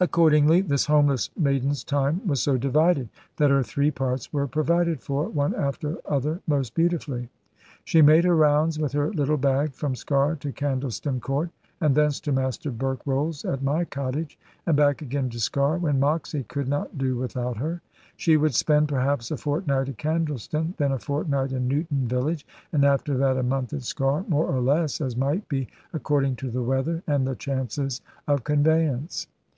Accordingly 0.00 0.60
this 0.60 0.86
homeless 0.86 1.28
maiden's 1.36 1.82
time 1.82 2.24
was 2.24 2.40
so 2.40 2.56
divided, 2.56 3.08
that 3.36 3.50
her 3.50 3.64
three 3.64 3.90
parts 3.90 4.32
were 4.32 4.46
provided 4.46 5.02
for, 5.02 5.28
one 5.28 5.56
after 5.56 5.98
other, 6.06 6.40
most 6.46 6.72
beautifully. 6.76 7.28
She 7.82 8.00
made 8.00 8.22
her 8.24 8.36
rounds, 8.36 8.78
with 8.78 8.92
her 8.92 9.10
little 9.12 9.36
bag, 9.36 9.72
from 9.74 9.94
Sker 9.96 10.36
to 10.38 10.52
Candleston 10.52 11.18
Court, 11.20 11.50
and 11.80 11.96
thence 11.96 12.20
to 12.20 12.30
Master 12.32 12.70
Berkrolles 12.70 13.44
at 13.44 13.60
my 13.60 13.84
cottage, 13.86 14.38
and 14.66 14.76
back 14.76 15.02
again 15.02 15.30
to 15.30 15.38
Sker, 15.40 15.78
when 15.80 15.98
Moxy 15.98 16.44
could 16.44 16.68
not 16.68 16.96
do 16.96 17.16
without 17.16 17.56
her. 17.56 17.80
She 18.16 18.36
would 18.36 18.54
spend, 18.54 18.86
perhaps, 18.86 19.32
a 19.32 19.36
fortnight 19.36 19.88
at 19.88 19.98
Candleston, 19.98 20.74
then 20.76 20.92
a 20.92 21.00
fortnight 21.00 21.50
in 21.50 21.66
Newton 21.66 22.06
village, 22.06 22.46
and 22.70 22.84
after 22.84 23.16
that 23.16 23.36
a 23.36 23.42
month 23.42 23.72
at 23.72 23.80
Sker, 23.82 24.24
more 24.28 24.46
or 24.46 24.60
less, 24.60 25.00
as 25.00 25.16
might 25.16 25.48
be, 25.48 25.66
according 25.92 26.36
to 26.36 26.52
the 26.52 26.62
weather 26.62 27.02
and 27.08 27.26
the 27.26 27.34
chances 27.34 28.00
of 28.28 28.44
conveyance. 28.44 29.26